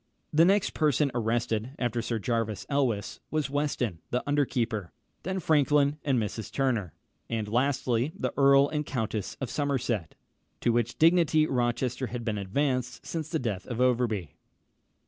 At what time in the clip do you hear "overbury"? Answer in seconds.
13.79-14.33